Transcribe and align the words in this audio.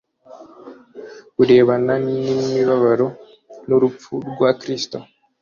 burebana 1.35 1.93
n'imibabaro 2.05 3.07
n'urupfu 3.67 4.13
rwa 4.31 4.49
Kristo, 4.59 4.97